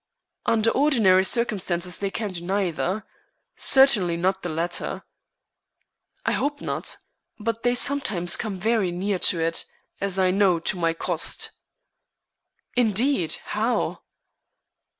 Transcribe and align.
"Under 0.47 0.71
ordinary 0.71 1.23
circumstances 1.23 1.99
they 1.99 2.09
can 2.09 2.31
do 2.31 2.43
neither. 2.43 3.05
Certainly 3.55 4.17
not 4.17 4.41
the 4.41 4.49
latter." 4.49 5.03
"I 6.25 6.31
hope 6.31 6.59
not. 6.59 6.97
But 7.37 7.61
they 7.61 7.75
sometimes 7.75 8.35
come 8.35 8.57
very 8.59 8.89
near 8.89 9.19
to 9.19 9.39
it, 9.39 9.63
as 9.99 10.17
I 10.17 10.31
know 10.31 10.59
to 10.59 10.75
my 10.75 10.95
cost." 10.95 11.51
"Indeed! 12.75 13.33
How?" 13.45 14.01